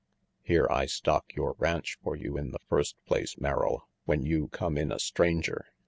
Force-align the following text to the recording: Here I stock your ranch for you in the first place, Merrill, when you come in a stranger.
Here 0.41 0.65
I 0.71 0.87
stock 0.87 1.25
your 1.35 1.53
ranch 1.59 1.99
for 2.03 2.15
you 2.15 2.35
in 2.35 2.49
the 2.49 2.59
first 2.67 2.95
place, 3.05 3.37
Merrill, 3.37 3.87
when 4.05 4.23
you 4.25 4.47
come 4.47 4.75
in 4.75 4.91
a 4.91 4.97
stranger. 4.97 5.67